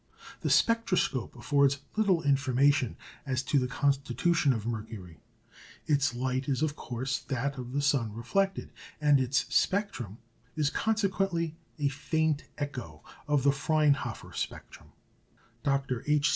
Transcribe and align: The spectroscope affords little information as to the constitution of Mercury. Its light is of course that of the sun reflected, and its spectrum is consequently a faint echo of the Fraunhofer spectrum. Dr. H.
The 0.39 0.49
spectroscope 0.49 1.35
affords 1.35 1.77
little 1.95 2.23
information 2.23 2.97
as 3.23 3.43
to 3.43 3.59
the 3.59 3.67
constitution 3.67 4.51
of 4.51 4.65
Mercury. 4.65 5.19
Its 5.85 6.15
light 6.15 6.49
is 6.49 6.63
of 6.63 6.75
course 6.75 7.19
that 7.19 7.59
of 7.59 7.71
the 7.71 7.83
sun 7.83 8.11
reflected, 8.11 8.71
and 8.99 9.19
its 9.19 9.45
spectrum 9.53 10.17
is 10.55 10.71
consequently 10.71 11.55
a 11.77 11.87
faint 11.89 12.45
echo 12.57 13.03
of 13.27 13.43
the 13.43 13.51
Fraunhofer 13.51 14.33
spectrum. 14.33 14.89
Dr. 15.61 16.03
H. 16.07 16.29